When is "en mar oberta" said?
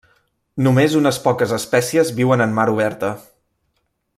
2.47-3.13